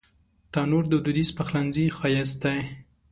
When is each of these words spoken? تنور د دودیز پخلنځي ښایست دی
تنور 0.51 0.83
د 0.89 0.93
دودیز 1.05 1.29
پخلنځي 1.37 1.85
ښایست 1.97 2.37
دی 2.43 2.59